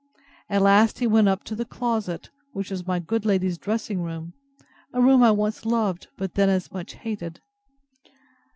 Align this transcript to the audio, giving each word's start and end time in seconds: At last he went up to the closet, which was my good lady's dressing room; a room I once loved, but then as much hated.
At 0.49 0.63
last 0.63 0.97
he 0.97 1.05
went 1.05 1.27
up 1.27 1.43
to 1.43 1.53
the 1.53 1.63
closet, 1.63 2.31
which 2.53 2.71
was 2.71 2.87
my 2.87 2.97
good 2.97 3.23
lady's 3.23 3.59
dressing 3.59 4.01
room; 4.01 4.33
a 4.93 4.99
room 4.99 5.21
I 5.21 5.29
once 5.29 5.63
loved, 5.63 6.07
but 6.17 6.33
then 6.33 6.49
as 6.49 6.71
much 6.71 6.93
hated. 6.95 7.39